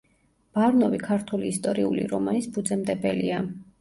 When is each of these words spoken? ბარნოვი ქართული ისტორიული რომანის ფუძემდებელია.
ბარნოვი 0.57 1.01
ქართული 1.03 1.51
ისტორიული 1.55 2.07
რომანის 2.15 2.49
ფუძემდებელია. 2.57 3.45